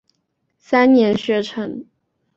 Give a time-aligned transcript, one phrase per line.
[0.57, 1.85] 三年学成。